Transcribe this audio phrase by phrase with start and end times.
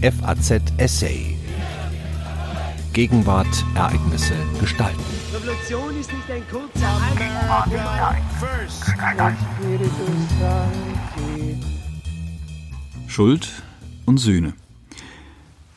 [0.00, 1.34] FAZ Essay.
[2.92, 5.02] Gegenwart, Ereignisse, Gestalten.
[5.34, 7.00] Revolution ist nicht ein kurzer
[13.08, 13.50] Schuld
[14.06, 14.52] und Sühne.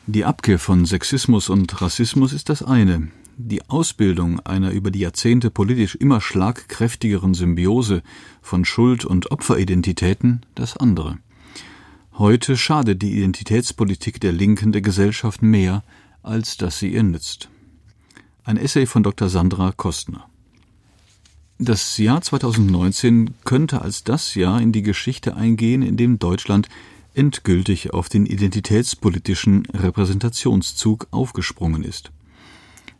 [0.06, 3.08] Die Abkehr von Sexismus und Rassismus ist das eine.
[3.38, 8.04] Die Ausbildung einer über die Jahrzehnte politisch immer schlagkräftigeren Symbiose
[8.40, 11.18] von Schuld- und Opferidentitäten das andere.
[12.18, 15.82] Heute schadet die Identitätspolitik der Linken der Gesellschaft mehr,
[16.22, 17.48] als dass sie ihr nützt.
[18.44, 19.30] Ein Essay von Dr.
[19.30, 20.28] Sandra Kostner.
[21.58, 26.68] Das Jahr 2019 könnte als das Jahr in die Geschichte eingehen, in dem Deutschland
[27.14, 32.12] endgültig auf den identitätspolitischen Repräsentationszug aufgesprungen ist.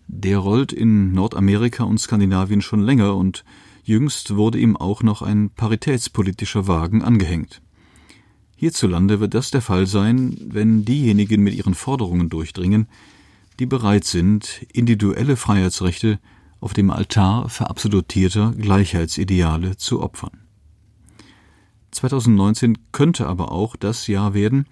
[0.08, 3.44] Der rollt in Nordamerika und Skandinavien schon länger und
[3.84, 7.60] jüngst wurde ihm auch noch ein paritätspolitischer Wagen angehängt.
[8.62, 12.86] Hierzulande wird das der Fall sein, wenn diejenigen mit ihren Forderungen durchdringen,
[13.58, 16.20] die bereit sind, individuelle Freiheitsrechte
[16.60, 20.44] auf dem Altar verabsolutierter Gleichheitsideale zu opfern.
[21.90, 24.66] 2019 könnte aber auch das Jahr werden,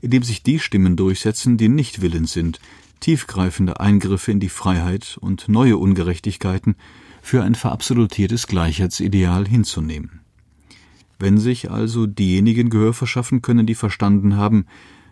[0.00, 2.58] in dem sich die Stimmen durchsetzen, die nicht willens sind,
[2.98, 6.74] tiefgreifende Eingriffe in die Freiheit und neue Ungerechtigkeiten
[7.22, 10.22] für ein verabsolutiertes Gleichheitsideal hinzunehmen.
[11.18, 14.66] Wenn sich also diejenigen Gehör verschaffen können, die verstanden haben,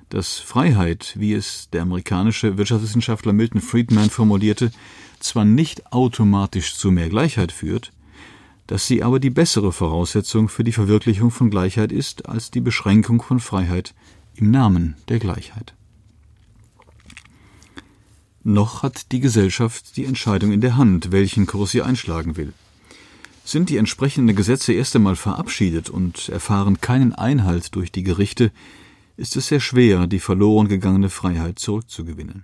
[0.09, 4.71] dass Freiheit, wie es der amerikanische Wirtschaftswissenschaftler Milton Friedman formulierte,
[5.19, 7.93] zwar nicht automatisch zu mehr Gleichheit führt,
[8.67, 13.23] dass sie aber die bessere Voraussetzung für die Verwirklichung von Gleichheit ist als die Beschränkung
[13.23, 13.95] von Freiheit
[14.35, 15.75] im Namen der Gleichheit.
[18.45, 22.53] Noch hat die Gesellschaft die Entscheidung in der Hand, welchen Kurs sie einschlagen will.
[23.47, 28.51] Sind die entsprechenden Gesetze erst einmal verabschiedet und erfahren keinen Einhalt durch die Gerichte,
[29.17, 32.43] ist es sehr schwer, die verloren gegangene Freiheit zurückzugewinnen.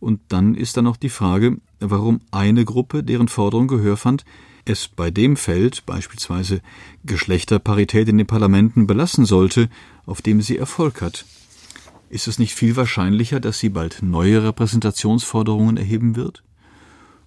[0.00, 4.26] Und dann ist da noch die Frage, warum eine Gruppe, deren Forderung Gehör fand,
[4.66, 6.60] es bei dem Feld, beispielsweise
[7.06, 9.70] Geschlechterparität in den Parlamenten, belassen sollte,
[10.04, 11.24] auf dem sie Erfolg hat.
[12.10, 16.42] Ist es nicht viel wahrscheinlicher, dass sie bald neue Repräsentationsforderungen erheben wird?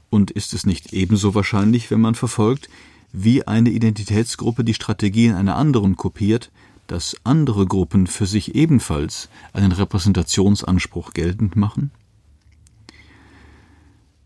[0.09, 2.69] Und ist es nicht ebenso wahrscheinlich, wenn man verfolgt,
[3.12, 6.51] wie eine Identitätsgruppe die Strategien einer anderen kopiert,
[6.88, 11.91] dass andere Gruppen für sich ebenfalls einen Repräsentationsanspruch geltend machen?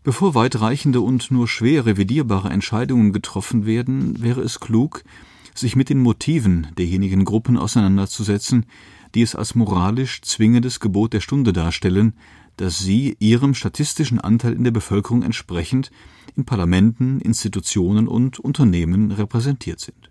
[0.04, 5.04] Bevor weitreichende und nur schwer revidierbare Entscheidungen getroffen werden, wäre es klug,
[5.54, 8.66] sich mit den Motiven derjenigen Gruppen auseinanderzusetzen,
[9.14, 12.14] die es als moralisch zwingendes Gebot der Stunde darstellen,
[12.56, 15.90] dass sie ihrem statistischen Anteil in der Bevölkerung entsprechend
[16.36, 20.10] in Parlamenten, Institutionen und Unternehmen repräsentiert sind.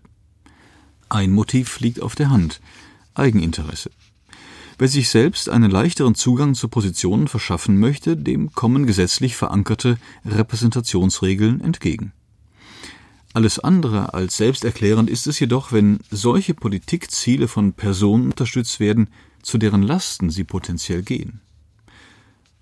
[1.08, 2.60] Ein Motiv liegt auf der Hand
[3.14, 3.90] Eigeninteresse.
[4.78, 11.60] Wer sich selbst einen leichteren Zugang zu Positionen verschaffen möchte, dem kommen gesetzlich verankerte Repräsentationsregeln
[11.60, 12.12] entgegen.
[13.34, 19.08] Alles andere als selbsterklärend ist es jedoch, wenn solche Politikziele von Personen unterstützt werden,
[19.42, 21.40] zu deren Lasten sie potenziell gehen.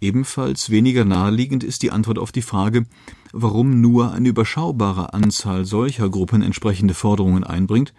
[0.01, 2.87] Ebenfalls weniger naheliegend ist die Antwort auf die Frage,
[3.33, 7.93] warum nur eine überschaubare Anzahl solcher Gruppen entsprechende Forderungen einbringt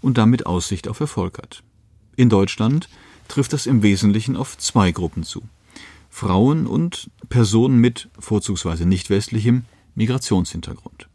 [0.00, 1.62] und damit Aussicht auf Erfolg hat.
[2.16, 2.88] In Deutschland
[3.28, 5.42] trifft das im Wesentlichen auf zwei Gruppen zu.
[6.10, 9.64] Frauen und Personen mit vorzugsweise nicht westlichem
[9.94, 11.08] Migrationshintergrund.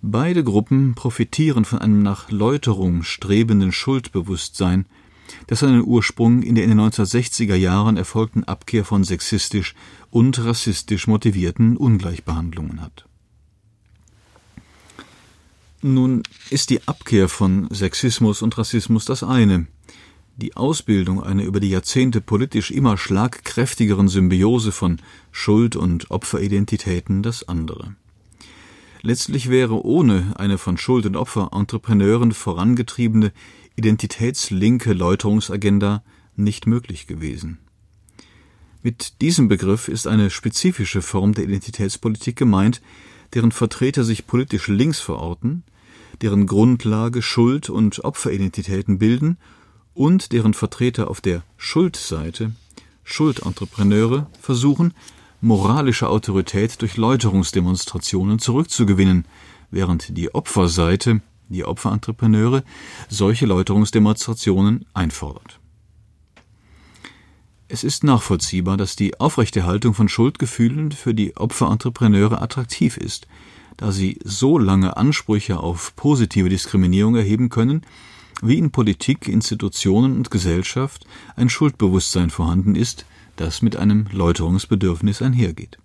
[0.00, 4.86] Beide Gruppen profitieren von einem nach Läuterung strebenden Schuldbewusstsein,
[5.46, 9.74] das seinen Ursprung in der in den 1960er Jahren erfolgten Abkehr von sexistisch
[10.10, 13.06] und rassistisch motivierten Ungleichbehandlungen hat.
[15.80, 19.66] Nun ist die Abkehr von Sexismus und Rassismus das eine,
[20.36, 24.98] die Ausbildung einer über die Jahrzehnte politisch immer schlagkräftigeren Symbiose von
[25.32, 27.94] Schuld- und Opferidentitäten das andere.
[29.02, 33.32] Letztlich wäre ohne eine von Schuld- und Opfer-Entrepreneuren vorangetriebene
[33.78, 36.02] identitätslinke Läuterungsagenda
[36.36, 37.58] nicht möglich gewesen.
[38.82, 42.80] Mit diesem Begriff ist eine spezifische Form der Identitätspolitik gemeint,
[43.34, 45.62] deren Vertreter sich politisch links verorten,
[46.22, 49.38] deren Grundlage Schuld- und Opferidentitäten bilden
[49.94, 52.52] und deren Vertreter auf der Schuldseite,
[53.04, 54.94] Schuldentrepreneure, versuchen,
[55.40, 59.26] moralische Autorität durch Läuterungsdemonstrationen zurückzugewinnen,
[59.70, 62.62] während die Opferseite, die Opferentrepreneure,
[63.08, 65.60] solche Läuterungsdemonstrationen einfordert.
[67.68, 73.26] Es ist nachvollziehbar, dass die Aufrechterhaltung von Schuldgefühlen für die Opferentrepreneure attraktiv ist,
[73.76, 77.82] da sie so lange Ansprüche auf positive Diskriminierung erheben können,
[78.40, 81.06] wie in Politik, Institutionen und Gesellschaft
[81.36, 83.04] ein Schuldbewusstsein vorhanden ist,
[83.36, 85.78] das mit einem Läuterungsbedürfnis einhergeht.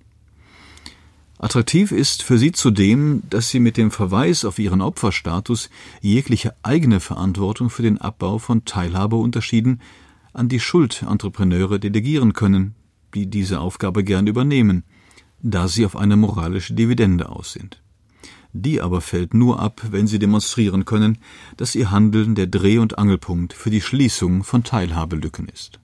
[1.43, 5.69] Attraktiv ist für sie zudem, dass sie mit dem Verweis auf ihren Opferstatus
[5.99, 9.81] jegliche eigene Verantwortung für den Abbau von Teilhabeunterschieden
[10.31, 12.75] an die Schuldentrepreneure delegieren können,
[13.13, 14.85] die diese Aufgabe gern übernehmen,
[15.41, 17.81] da sie auf eine moralische Dividende aus sind.
[18.53, 21.17] Die aber fällt nur ab, wenn sie demonstrieren können,
[21.57, 25.81] dass ihr Handeln der Dreh- und Angelpunkt für die Schließung von Teilhabelücken ist.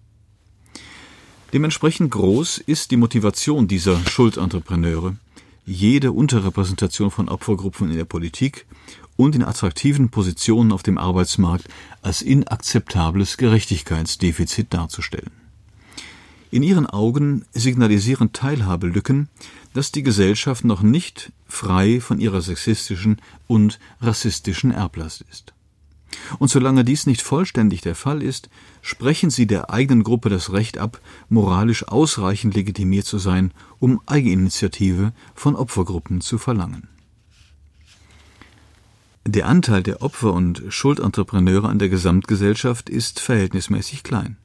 [1.52, 5.18] Dementsprechend groß ist die Motivation dieser Schuldentrepreneure,
[5.70, 8.66] jede Unterrepräsentation von Opfergruppen in der Politik
[9.16, 11.68] und in attraktiven Positionen auf dem Arbeitsmarkt
[12.02, 15.32] als inakzeptables Gerechtigkeitsdefizit darzustellen.
[16.52, 19.30] In ihren Augen signalisieren Teilhabelücken,
[19.74, 25.54] dass die Gesellschaft noch nicht frei von ihrer sexistischen und rassistischen Erblast ist.
[26.40, 28.50] Und solange dies nicht vollständig der Fall ist,
[28.82, 35.14] sprechen sie der eigenen Gruppe das Recht ab, moralisch ausreichend legitimiert zu sein, um Eigeninitiative
[35.36, 36.88] von Opfergruppen zu verlangen.
[39.26, 44.38] Der Anteil der Opfer und Schuldentrepreneure an der Gesamtgesellschaft ist verhältnismäßig klein.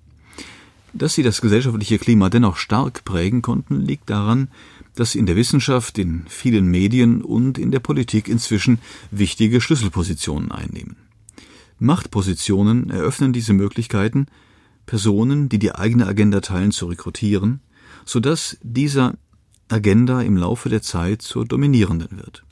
[0.92, 4.48] Dass sie das gesellschaftliche Klima dennoch stark prägen konnten, liegt daran,
[4.94, 8.78] dass sie in der Wissenschaft, in vielen Medien und in der Politik inzwischen
[9.10, 10.96] wichtige Schlüsselpositionen einnehmen.
[11.78, 14.26] Machtpositionen eröffnen diese Möglichkeiten,
[14.86, 17.60] Personen, die die eigene Agenda teilen, zu rekrutieren,
[18.04, 19.14] so dass dieser
[19.68, 22.44] Agenda im Laufe der Zeit zur dominierenden wird.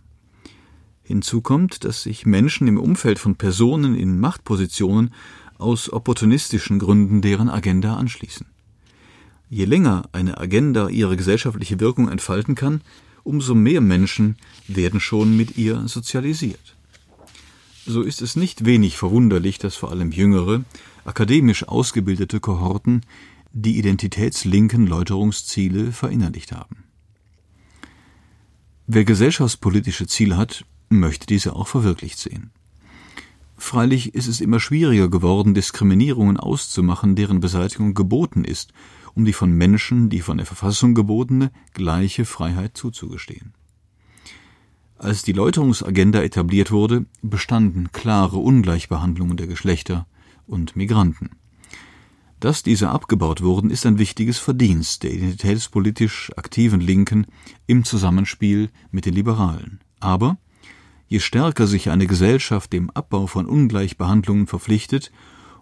[1.03, 5.13] Hinzu kommt, dass sich Menschen im Umfeld von Personen in Machtpositionen
[5.59, 8.47] aus opportunistischen Gründen deren Agenda anschließen.
[9.51, 12.81] Je länger eine Agenda ihre gesellschaftliche Wirkung entfalten kann,
[13.25, 14.37] umso mehr Menschen
[14.67, 16.77] werden schon mit ihr sozialisiert.
[17.85, 20.65] So ist es nicht wenig verwunderlich, dass vor allem jüngere,
[21.05, 23.01] akademisch ausgebildete Kohorten
[23.53, 26.85] die identitätslinken Läuterungsziele verinnerlicht haben.
[28.87, 32.51] Wer gesellschaftspolitische Ziele hat, möchte diese auch verwirklicht sehen.
[33.57, 38.73] Freilich ist es immer schwieriger geworden, Diskriminierungen auszumachen, deren Beseitigung geboten ist,
[39.15, 43.55] um die von Menschen, die von der Verfassung gebotene, gleiche Freiheit zuzugestehen.
[45.03, 50.07] Als die Läuterungsagenda etabliert wurde, bestanden klare Ungleichbehandlungen der Geschlechter
[50.47, 51.31] und Migranten.
[52.39, 57.27] Dass diese abgebaut wurden, ist ein wichtiges Verdienst der identitätspolitisch aktiven Linken
[57.67, 59.81] im Zusammenspiel mit den Liberalen.
[59.99, 60.39] Aber
[61.09, 65.11] je stärker sich eine Gesellschaft dem Abbau von Ungleichbehandlungen verpflichtet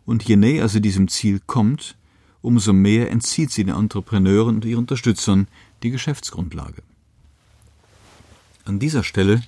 [0.05, 1.97] und je näher sie diesem Ziel kommt,
[2.43, 5.49] umso mehr entzieht sie den Entrepreneuren und ihren Unterstützern
[5.83, 6.83] die Geschäftsgrundlage.
[8.71, 9.43] An dieser Stelle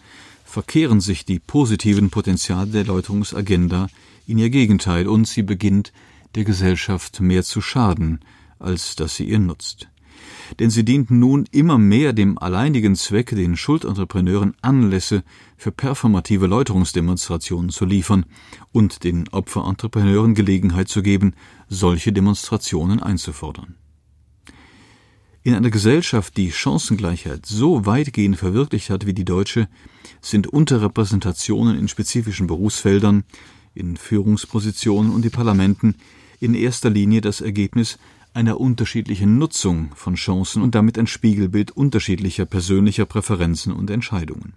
[0.44, 3.86] verkehren sich die positiven Potenziale der Läuterungsagenda
[4.26, 5.92] in ihr Gegenteil und sie beginnt
[6.34, 8.18] der Gesellschaft mehr zu schaden,
[8.58, 9.88] als dass sie ihr nutzt.
[10.58, 15.22] Denn sie dient nun immer mehr dem alleinigen Zweck, den Schuldentrepreneuren Anlässe
[15.56, 18.26] für performative Läuterungsdemonstrationen zu liefern
[18.72, 21.34] und den Opferentrepreneuren Gelegenheit zu geben,
[21.68, 23.76] solche Demonstrationen einzufordern.
[25.44, 29.68] In einer Gesellschaft, die Chancengleichheit so weitgehend verwirklicht hat wie die deutsche,
[30.20, 33.24] sind Unterrepräsentationen in spezifischen Berufsfeldern,
[33.74, 35.96] in Führungspositionen und in Parlamenten
[36.38, 37.98] in erster Linie das Ergebnis
[38.34, 44.54] einer unterschiedlichen Nutzung von Chancen und damit ein Spiegelbild unterschiedlicher persönlicher Präferenzen und Entscheidungen.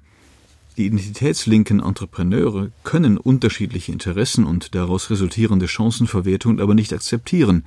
[0.78, 7.64] Die identitätslinken Entrepreneure können unterschiedliche Interessen und daraus resultierende Chancenverwertung aber nicht akzeptieren,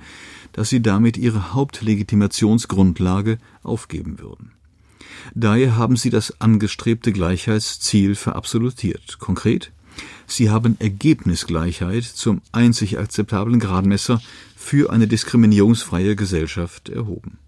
[0.53, 4.51] dass sie damit ihre Hauptlegitimationsgrundlage aufgeben würden.
[5.33, 9.17] Daher haben sie das angestrebte Gleichheitsziel verabsolutiert.
[9.19, 9.71] Konkret,
[10.27, 14.21] sie haben Ergebnisgleichheit zum einzig akzeptablen Gradmesser
[14.55, 17.39] für eine diskriminierungsfreie Gesellschaft erhoben.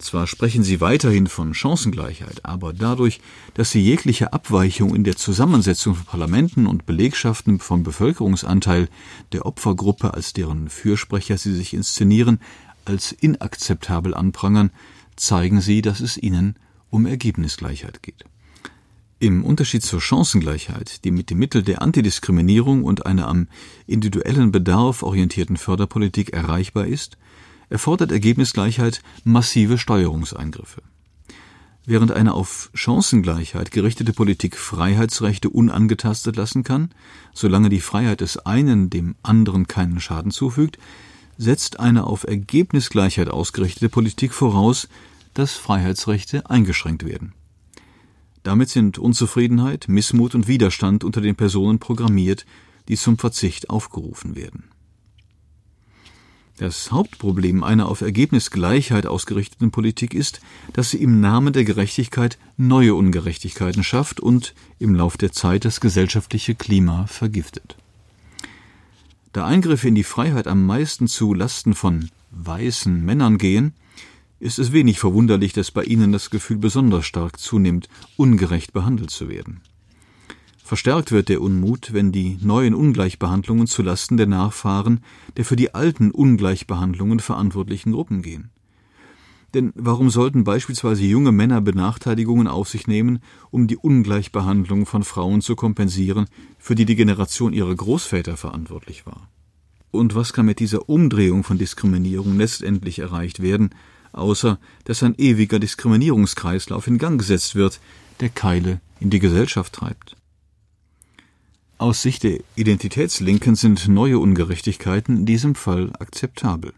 [0.00, 3.20] Zwar sprechen sie weiterhin von Chancengleichheit, aber dadurch,
[3.52, 8.88] dass sie jegliche Abweichung in der Zusammensetzung von Parlamenten und Belegschaften vom Bevölkerungsanteil
[9.32, 12.40] der Opfergruppe, als deren Fürsprecher sie sich inszenieren,
[12.86, 14.70] als inakzeptabel anprangern,
[15.16, 16.56] zeigen sie, dass es ihnen
[16.88, 18.24] um Ergebnisgleichheit geht.
[19.18, 23.48] Im Unterschied zur Chancengleichheit, die mit dem Mittel der Antidiskriminierung und einer am
[23.86, 27.18] individuellen Bedarf orientierten Förderpolitik erreichbar ist,
[27.70, 30.82] erfordert Ergebnisgleichheit massive Steuerungseingriffe.
[31.86, 36.90] Während eine auf Chancengleichheit gerichtete Politik Freiheitsrechte unangetastet lassen kann,
[37.32, 40.78] solange die Freiheit des einen dem anderen keinen Schaden zufügt,
[41.38, 44.88] setzt eine auf Ergebnisgleichheit ausgerichtete Politik voraus,
[45.32, 47.32] dass Freiheitsrechte eingeschränkt werden.
[48.42, 52.46] Damit sind Unzufriedenheit, Missmut und Widerstand unter den Personen programmiert,
[52.88, 54.69] die zum Verzicht aufgerufen werden.
[56.60, 60.42] Das Hauptproblem einer auf Ergebnisgleichheit ausgerichteten Politik ist,
[60.74, 65.80] dass sie im Namen der Gerechtigkeit neue Ungerechtigkeiten schafft und im Lauf der Zeit das
[65.80, 67.76] gesellschaftliche Klima vergiftet.
[69.32, 73.72] Da Eingriffe in die Freiheit am meisten zu Lasten von weißen Männern gehen,
[74.38, 77.88] ist es wenig verwunderlich, dass bei ihnen das Gefühl besonders stark zunimmt,
[78.18, 79.62] ungerecht behandelt zu werden.
[80.70, 85.00] Verstärkt wird der Unmut, wenn die neuen Ungleichbehandlungen zu Lasten der Nachfahren
[85.36, 88.50] der für die alten Ungleichbehandlungen verantwortlichen Gruppen gehen.
[89.52, 93.18] Denn warum sollten beispielsweise junge Männer Benachteiligungen auf sich nehmen,
[93.50, 96.26] um die Ungleichbehandlung von Frauen zu kompensieren,
[96.60, 99.28] für die die Generation ihrer Großväter verantwortlich war?
[99.90, 103.70] Und was kann mit dieser Umdrehung von Diskriminierung letztendlich erreicht werden,
[104.12, 107.80] außer dass ein ewiger Diskriminierungskreislauf in Gang gesetzt wird,
[108.20, 110.14] der Keile in die Gesellschaft treibt?
[111.80, 116.74] Aus Sicht der Identitätslinken sind neue Ungerechtigkeiten in diesem Fall akzeptabel.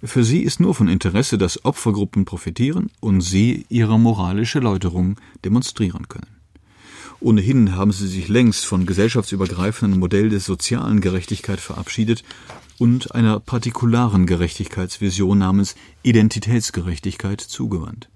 [0.00, 6.06] Für sie ist nur von Interesse, dass Opfergruppen profitieren und sie ihre moralische Läuterung demonstrieren
[6.06, 6.28] können.
[7.18, 12.22] Ohnehin haben sie sich längst von gesellschaftsübergreifenden Modell der sozialen Gerechtigkeit verabschiedet
[12.78, 18.08] und einer partikularen Gerechtigkeitsvision namens Identitätsgerechtigkeit zugewandt.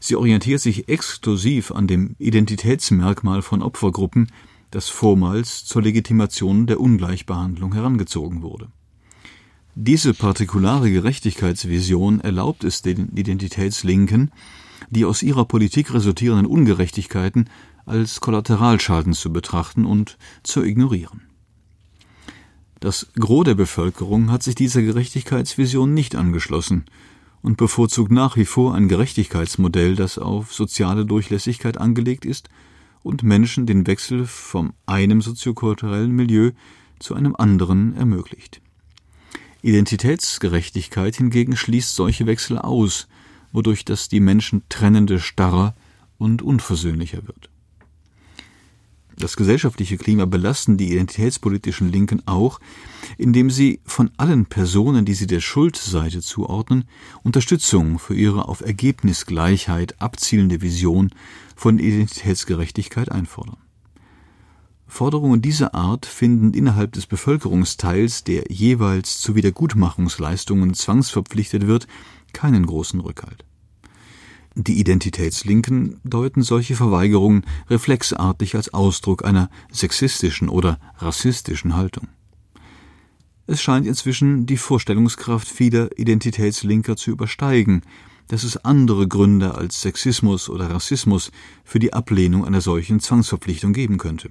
[0.00, 4.28] Sie orientiert sich exklusiv an dem Identitätsmerkmal von Opfergruppen,
[4.74, 8.68] das vormals zur Legitimation der Ungleichbehandlung herangezogen wurde.
[9.76, 14.32] Diese partikulare Gerechtigkeitsvision erlaubt es den Identitätslinken,
[14.90, 17.48] die aus ihrer Politik resultierenden Ungerechtigkeiten
[17.86, 21.22] als Kollateralschaden zu betrachten und zu ignorieren.
[22.80, 26.84] Das Gros der Bevölkerung hat sich dieser Gerechtigkeitsvision nicht angeschlossen
[27.42, 32.48] und bevorzugt nach wie vor ein Gerechtigkeitsmodell, das auf soziale Durchlässigkeit angelegt ist
[33.04, 36.50] und Menschen den Wechsel vom einem soziokulturellen Milieu
[36.98, 38.60] zu einem anderen ermöglicht.
[39.62, 43.06] Identitätsgerechtigkeit hingegen schließt solche Wechsel aus,
[43.52, 45.74] wodurch das die Menschen trennende starrer
[46.18, 47.50] und unversöhnlicher wird.
[49.16, 52.58] Das gesellschaftliche Klima belasten die identitätspolitischen Linken auch,
[53.16, 56.84] indem sie von allen Personen, die sie der Schuldseite zuordnen,
[57.22, 61.10] Unterstützung für ihre auf Ergebnisgleichheit abzielende Vision
[61.54, 63.58] von Identitätsgerechtigkeit einfordern.
[64.86, 71.86] Forderungen dieser Art finden innerhalb des Bevölkerungsteils, der jeweils zu Wiedergutmachungsleistungen zwangsverpflichtet wird,
[72.32, 73.44] keinen großen Rückhalt.
[74.56, 82.06] Die Identitätslinken deuten solche Verweigerungen reflexartig als Ausdruck einer sexistischen oder rassistischen Haltung.
[83.46, 87.82] Es scheint inzwischen die Vorstellungskraft vieler Identitätslinker zu übersteigen,
[88.28, 91.30] dass es andere Gründe als Sexismus oder Rassismus
[91.64, 94.30] für die Ablehnung einer solchen Zwangsverpflichtung geben könnte.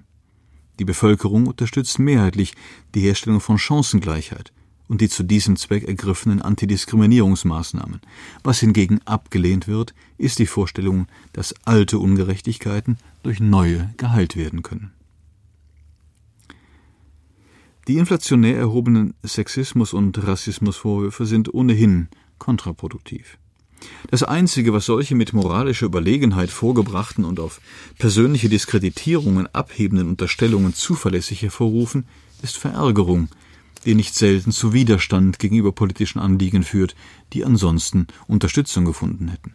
[0.79, 2.53] Die Bevölkerung unterstützt mehrheitlich
[2.95, 4.51] die Herstellung von Chancengleichheit,
[4.87, 8.01] und die zu diesem Zweck ergriffenen Antidiskriminierungsmaßnahmen.
[8.43, 14.91] Was hingegen abgelehnt wird, ist die Vorstellung, dass alte Ungerechtigkeiten durch neue geheilt werden können.
[17.87, 22.07] Die inflationär erhobenen Sexismus- und Rassismusvorwürfe sind ohnehin
[22.37, 23.37] kontraproduktiv.
[24.09, 27.61] Das Einzige, was solche mit moralischer Überlegenheit vorgebrachten und auf
[27.97, 32.05] persönliche Diskreditierungen abhebenden Unterstellungen zuverlässig hervorrufen,
[32.41, 33.29] ist Verärgerung
[33.85, 36.95] der nicht selten zu Widerstand gegenüber politischen Anliegen führt,
[37.33, 39.53] die ansonsten Unterstützung gefunden hätten.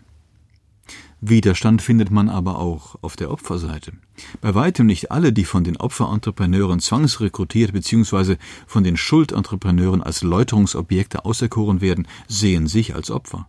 [1.21, 3.93] Widerstand findet man aber auch auf der Opferseite.
[4.41, 8.37] Bei weitem nicht alle, die von den Opferentrepreneuren zwangsrekrutiert bzw.
[8.69, 13.49] von den Schuldentrepreneuren als Läuterungsobjekte auserkoren werden, sehen sich als Opfer.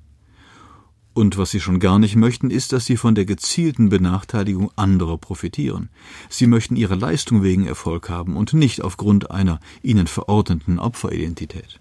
[1.14, 5.18] Und was sie schon gar nicht möchten, ist, dass sie von der gezielten Benachteiligung anderer
[5.18, 5.90] profitieren.
[6.30, 11.80] Sie möchten ihre Leistung wegen Erfolg haben und nicht aufgrund einer ihnen verordneten Opferidentität.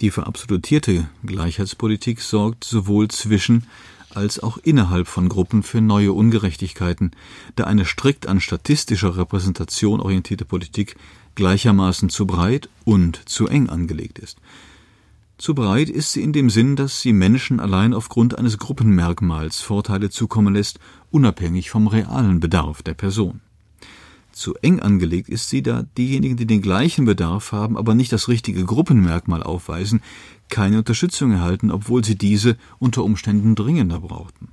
[0.00, 3.66] Die verabsolutierte Gleichheitspolitik sorgt sowohl zwischen
[4.14, 7.10] als auch innerhalb von Gruppen für neue Ungerechtigkeiten,
[7.56, 10.96] da eine strikt an statistischer Repräsentation orientierte Politik
[11.34, 14.38] gleichermaßen zu breit und zu eng angelegt ist.
[15.38, 20.10] Zu breit ist sie in dem Sinn, dass sie Menschen allein aufgrund eines Gruppenmerkmals Vorteile
[20.10, 20.80] zukommen lässt,
[21.12, 23.40] unabhängig vom realen Bedarf der Person.
[24.32, 28.26] Zu eng angelegt ist sie, da diejenigen, die den gleichen Bedarf haben, aber nicht das
[28.26, 30.02] richtige Gruppenmerkmal aufweisen,
[30.48, 34.48] keine Unterstützung erhalten, obwohl sie diese unter Umständen dringender brauchten.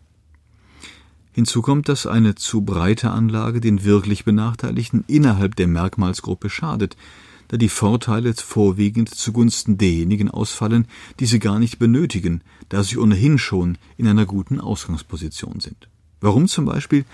[1.33, 6.95] Hinzu kommt, dass eine zu breite Anlage den wirklich Benachteiligten innerhalb der Merkmalsgruppe schadet,
[7.47, 10.87] da die Vorteile vorwiegend zugunsten derjenigen ausfallen,
[11.19, 15.89] die sie gar nicht benötigen, da sie ohnehin schon in einer guten Ausgangsposition sind.
[16.21, 17.05] Warum zum Beispiel?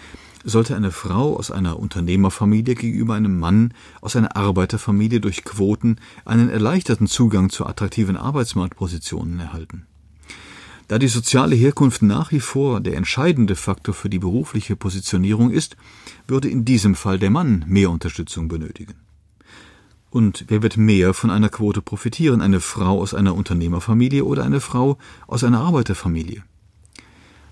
[0.43, 6.49] sollte eine Frau aus einer Unternehmerfamilie gegenüber einem Mann aus einer Arbeiterfamilie durch Quoten einen
[6.49, 9.85] erleichterten Zugang zu attraktiven Arbeitsmarktpositionen erhalten.
[10.87, 15.77] Da die soziale Herkunft nach wie vor der entscheidende Faktor für die berufliche Positionierung ist,
[16.27, 18.95] würde in diesem Fall der Mann mehr Unterstützung benötigen.
[20.11, 24.59] Und wer wird mehr von einer Quote profitieren, eine Frau aus einer Unternehmerfamilie oder eine
[24.59, 26.43] Frau aus einer Arbeiterfamilie?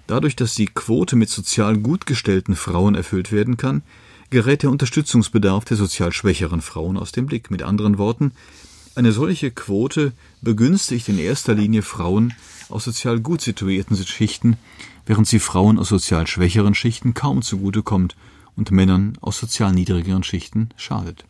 [0.08, 3.82] Dadurch, dass die Quote mit sozial gut gestellten Frauen erfüllt werden kann,
[4.30, 7.50] gerät der Unterstützungsbedarf der sozial schwächeren Frauen aus dem Blick.
[7.50, 8.34] Mit anderen Worten,
[8.94, 10.12] eine solche Quote
[10.42, 12.34] begünstigt in erster Linie Frauen
[12.68, 14.58] aus sozial gut situierten Schichten,
[15.06, 18.18] während sie Frauen aus sozial schwächeren Schichten kaum zugute kommt
[18.58, 21.29] und Männern aus sozial niedrigeren Schichten schadet.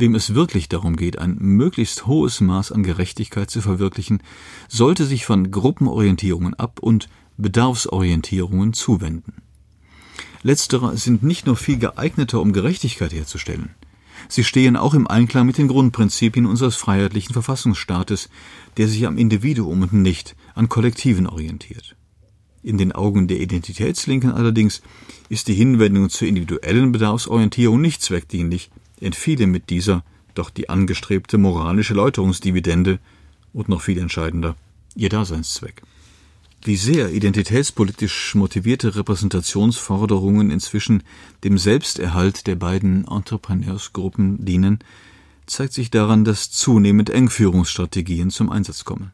[0.00, 4.22] Wem es wirklich darum geht, ein möglichst hohes Maß an Gerechtigkeit zu verwirklichen,
[4.68, 9.42] sollte sich von Gruppenorientierungen ab und Bedarfsorientierungen zuwenden.
[10.44, 13.70] Letztere sind nicht nur viel geeigneter, um Gerechtigkeit herzustellen.
[14.28, 18.28] Sie stehen auch im Einklang mit den Grundprinzipien unseres freiheitlichen Verfassungsstaates,
[18.76, 21.96] der sich am Individuum und nicht an Kollektiven orientiert.
[22.62, 24.80] In den Augen der Identitätslinken allerdings
[25.28, 28.70] ist die Hinwendung zur individuellen Bedarfsorientierung nicht zweckdienlich,
[29.02, 32.98] entfiele mit dieser doch die angestrebte moralische Läuterungsdividende
[33.52, 34.56] und noch viel entscheidender
[34.94, 35.82] ihr Daseinszweck.
[36.64, 41.04] Wie sehr identitätspolitisch motivierte Repräsentationsforderungen inzwischen
[41.44, 44.80] dem Selbsterhalt der beiden Entrepreneursgruppen dienen,
[45.46, 49.12] zeigt sich daran, dass zunehmend Engführungsstrategien zum Einsatz kommen.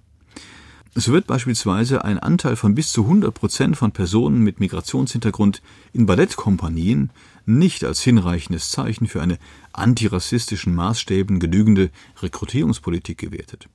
[0.96, 5.60] So wird beispielsweise ein Anteil von bis zu 100 Prozent von Personen mit Migrationshintergrund
[5.92, 7.10] in Ballettkompanien
[7.46, 9.38] nicht als hinreichendes Zeichen für eine
[9.72, 11.90] antirassistischen Maßstäben genügende
[12.22, 13.68] Rekrutierungspolitik gewertet.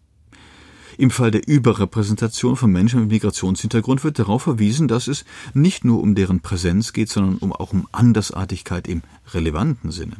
[0.97, 5.23] Im Fall der Überrepräsentation von Menschen mit Migrationshintergrund wird darauf verwiesen, dass es
[5.53, 10.17] nicht nur um deren Präsenz geht, sondern auch um Andersartigkeit im relevanten Sinne.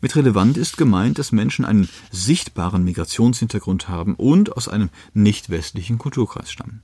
[0.00, 5.98] Mit relevant ist gemeint, dass Menschen einen sichtbaren Migrationshintergrund haben und aus einem nicht westlichen
[5.98, 6.82] Kulturkreis stammen.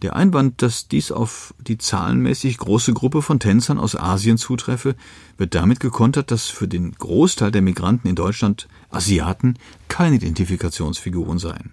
[0.00, 4.96] Der Einwand, dass dies auf die zahlenmäßig große Gruppe von Tänzern aus Asien zutreffe,
[5.36, 11.72] wird damit gekontert, dass für den Großteil der Migranten in Deutschland Asiaten keine Identifikationsfiguren seien.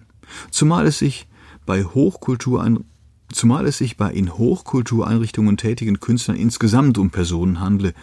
[0.50, 1.26] Zumal es sich
[1.66, 2.90] bei Hochkultureinrichtungen
[3.32, 7.94] zumal es sich bei in Hochkultureinrichtungen tätigen Künstlern insgesamt um Personen handle,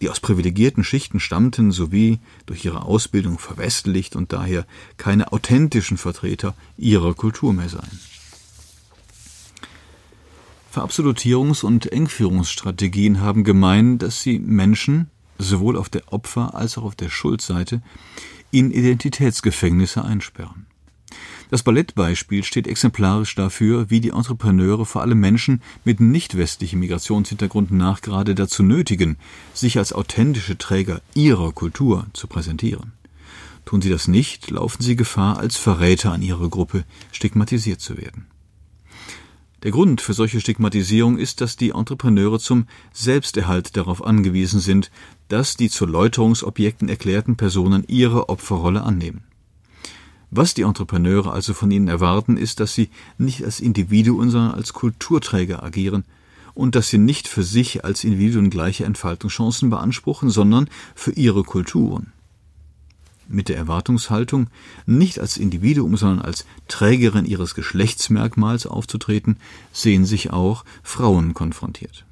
[0.00, 6.54] die aus privilegierten Schichten stammten sowie durch ihre Ausbildung verwestlicht und daher keine authentischen Vertreter
[6.76, 8.00] ihrer Kultur mehr seien.
[10.76, 15.08] Verabsolutierungs- und Engführungsstrategien haben gemein, dass sie Menschen,
[15.38, 17.80] sowohl auf der Opfer- als auch auf der Schuldseite,
[18.50, 20.66] in Identitätsgefängnisse einsperren.
[21.48, 27.70] Das Ballettbeispiel steht exemplarisch dafür, wie die Entrepreneure vor allem Menschen mit nicht westlichem Migrationshintergrund
[27.70, 29.16] nachgerade dazu nötigen,
[29.54, 32.92] sich als authentische Träger ihrer Kultur zu präsentieren.
[33.64, 38.26] Tun sie das nicht, laufen sie Gefahr, als Verräter an ihrer Gruppe stigmatisiert zu werden.
[39.62, 44.90] Der Grund für solche Stigmatisierung ist, dass die Entrepreneure zum Selbsterhalt darauf angewiesen sind,
[45.28, 49.24] dass die zu Läuterungsobjekten erklärten Personen ihre Opferrolle annehmen.
[50.30, 54.74] Was die Entrepreneure also von ihnen erwarten, ist, dass sie nicht als Individuen, sondern als
[54.74, 56.04] Kulturträger agieren
[56.52, 62.12] und dass sie nicht für sich als Individuen gleiche Entfaltungschancen beanspruchen, sondern für ihre Kulturen
[63.28, 64.48] mit der Erwartungshaltung,
[64.86, 69.36] nicht als Individuum, sondern als Trägerin ihres Geschlechtsmerkmals aufzutreten,
[69.72, 72.04] sehen sich auch Frauen konfrontiert.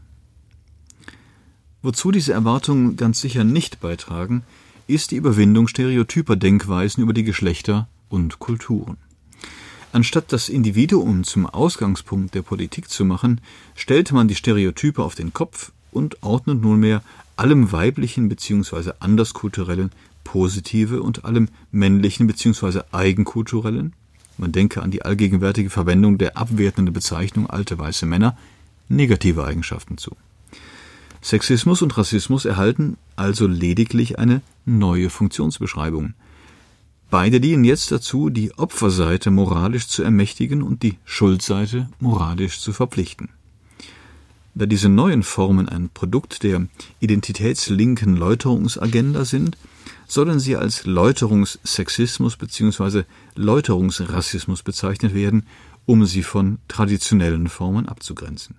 [1.82, 4.42] Wozu diese Erwartungen ganz sicher nicht beitragen,
[4.86, 8.96] ist die Überwindung stereotyper Denkweisen über die Geschlechter und Kulturen.
[9.92, 13.40] Anstatt das Individuum zum Ausgangspunkt der Politik zu machen,
[13.76, 17.02] stellte man die Stereotype auf den Kopf und ordnet nunmehr
[17.36, 18.92] allem Weiblichen bzw.
[18.98, 19.92] Anderskulturellen
[20.24, 22.80] positive und allem männlichen bzw.
[22.90, 23.92] eigenkulturellen,
[24.36, 28.36] man denke an die allgegenwärtige Verwendung der abwertenden Bezeichnung alte weiße Männer,
[28.88, 30.16] negative Eigenschaften zu.
[31.22, 36.14] Sexismus und Rassismus erhalten also lediglich eine neue Funktionsbeschreibung.
[37.10, 43.28] Beide dienen jetzt dazu, die Opferseite moralisch zu ermächtigen und die Schuldseite moralisch zu verpflichten.
[44.54, 46.66] Da diese neuen Formen ein Produkt der
[47.00, 49.56] identitätslinken Läuterungsagenda sind,
[50.06, 53.04] sollen sie als Läuterungssexismus bzw.
[53.34, 55.46] Läuterungsrassismus bezeichnet werden,
[55.86, 58.56] um sie von traditionellen Formen abzugrenzen.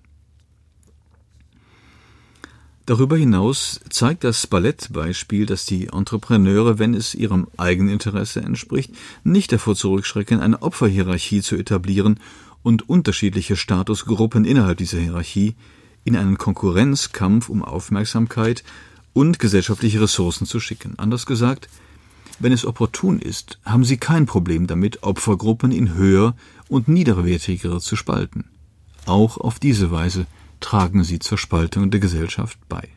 [2.85, 8.91] Darüber hinaus zeigt das Ballettbeispiel, dass die Entrepreneure, wenn es ihrem Eigeninteresse entspricht,
[9.23, 12.19] nicht davor zurückschrecken, eine Opferhierarchie zu etablieren
[12.61, 15.55] und unterschiedliche Statusgruppen innerhalb dieser Hierarchie
[16.03, 18.63] in einen Konkurrenzkampf um Aufmerksamkeit
[19.15, 20.99] und gesellschaftliche Ressourcen zu schicken.
[20.99, 21.69] Anders gesagt,
[22.37, 26.35] wenn es opportun ist, haben sie kein Problem damit, Opfergruppen in höher
[26.67, 28.49] und niederwertigere zu spalten.
[29.05, 30.27] Auch auf diese Weise
[30.59, 32.89] tragen sie zur Spaltung der Gesellschaft bei.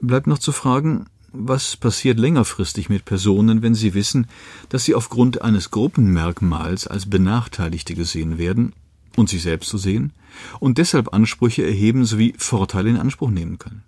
[0.00, 4.26] Bleibt noch zu fragen, was passiert längerfristig mit Personen, wenn sie wissen,
[4.68, 8.72] dass sie aufgrund eines Gruppenmerkmals als Benachteiligte gesehen werden
[9.16, 10.12] und sich selbst zu sehen
[10.60, 13.82] und deshalb Ansprüche erheben sowie Vorteile in Anspruch nehmen können?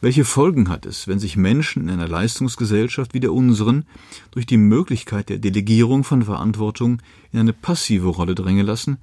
[0.00, 3.84] Welche Folgen hat es, wenn sich Menschen in einer Leistungsgesellschaft wie der unseren
[4.30, 7.00] durch die Möglichkeit der Delegierung von Verantwortung
[7.32, 8.98] in eine passive Rolle drängen lassen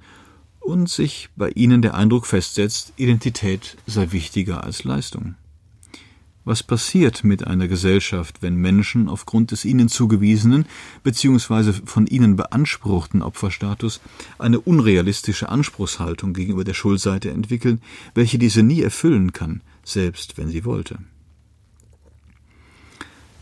[0.60, 5.34] und sich bei ihnen der Eindruck festsetzt, Identität sei wichtiger als Leistung?
[6.46, 10.66] Was passiert mit einer Gesellschaft, wenn Menschen aufgrund des ihnen zugewiesenen
[11.02, 11.72] bzw.
[11.86, 14.02] von ihnen beanspruchten Opferstatus
[14.38, 17.80] eine unrealistische Anspruchshaltung gegenüber der Schuldseite entwickeln,
[18.14, 20.98] welche diese nie erfüllen kann, selbst wenn sie wollte?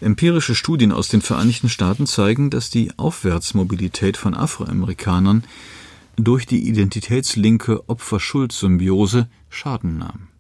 [0.01, 5.45] Empirische Studien aus den Vereinigten Staaten zeigen, dass die Aufwärtsmobilität von Afroamerikanern
[6.17, 10.32] durch die identitätslinke Opfer-Schuld-Symbiose Schaden nahm.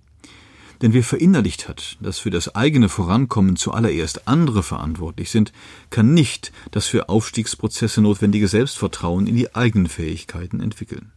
[0.82, 5.52] Denn wer verinnerlicht hat, dass für das eigene Vorankommen zuallererst andere verantwortlich sind,
[5.90, 11.12] kann nicht das für Aufstiegsprozesse notwendige Selbstvertrauen in die eigenen Fähigkeiten entwickeln.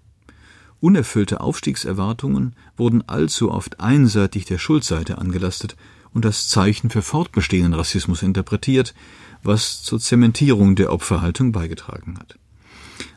[0.79, 5.75] Unerfüllte Aufstiegserwartungen wurden allzu oft einseitig der Schuldseite angelastet
[6.13, 8.93] und als Zeichen für fortbestehenden Rassismus interpretiert,
[9.41, 12.37] was zur Zementierung der Opferhaltung beigetragen hat.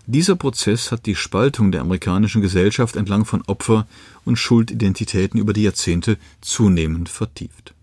[0.06, 3.86] Dieser Prozess hat die Spaltung der amerikanischen Gesellschaft entlang von Opfer-
[4.24, 7.74] und Schuldidentitäten über die Jahrzehnte zunehmend vertieft.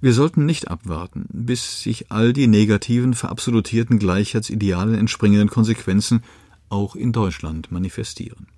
[0.00, 6.24] Wir sollten nicht abwarten, bis sich all die negativen, verabsolutierten Gleichheitsidealen entspringenden Konsequenzen
[6.68, 8.48] auch in Deutschland manifestieren.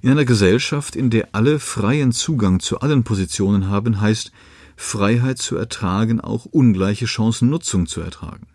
[0.00, 4.32] In einer Gesellschaft, in der alle freien Zugang zu allen Positionen haben, heißt
[4.76, 8.46] Freiheit zu ertragen auch ungleiche Chancennutzung zu ertragen.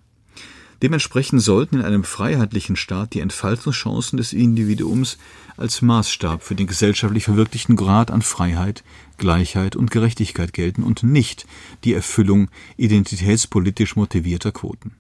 [0.84, 5.18] Dementsprechend sollten in einem freiheitlichen Staat die Entfaltungschancen des Individuums
[5.56, 8.84] als Maßstab für den gesellschaftlich verwirklichten Grad an Freiheit,
[9.18, 11.46] Gleichheit und Gerechtigkeit gelten und nicht
[11.86, 14.92] die Erfüllung identitätspolitisch motivierter Quoten.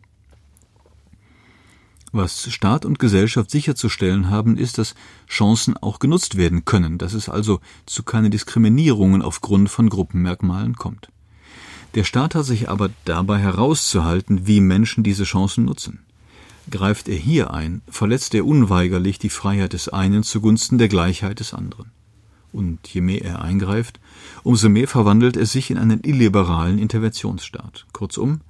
[2.13, 4.95] Was Staat und Gesellschaft sicherzustellen haben, ist, dass
[5.27, 11.09] Chancen auch genutzt werden können, dass es also zu keinen Diskriminierungen aufgrund von Gruppenmerkmalen kommt.
[11.95, 15.99] Der Staat hat sich aber dabei herauszuhalten, wie Menschen diese Chancen nutzen.
[16.71, 21.53] Greift er hier ein, verletzt er unweigerlich die Freiheit des einen zugunsten der Gleichheit des
[21.53, 21.91] anderen.
[22.51, 23.99] Und je mehr er eingreift,
[24.43, 27.85] umso mehr verwandelt er sich in einen illiberalen Interventionsstaat.
[27.93, 28.41] Kurzum,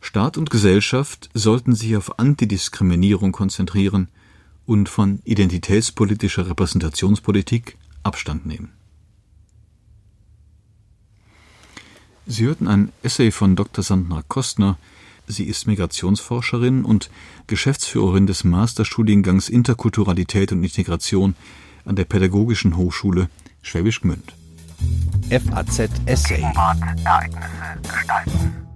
[0.00, 4.08] Staat und Gesellschaft sollten sich auf Antidiskriminierung konzentrieren
[4.64, 8.72] und von identitätspolitischer Repräsentationspolitik Abstand nehmen.
[12.30, 13.82] Sie hörten ein Essay von Dr.
[13.82, 14.78] Sandra Kostner.
[15.26, 17.10] Sie ist Migrationsforscherin und
[17.48, 21.34] Geschäftsführerin des Masterstudiengangs Interkulturalität und Integration
[21.84, 23.28] an der Pädagogischen Hochschule
[23.62, 24.32] Schwäbisch Gmünd.
[25.28, 26.40] FAZ Essay.
[27.04, 28.69] Ereignisse gestalten.